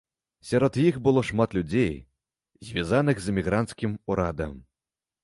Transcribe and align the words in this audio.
Сярод 0.51 0.77
іх 0.83 0.95
было 1.07 1.21
шмат 1.29 1.53
людзей, 1.57 1.91
звязаных 2.71 3.21
з 3.27 3.35
эмігранцкім 3.35 3.93
урадам. 4.15 4.57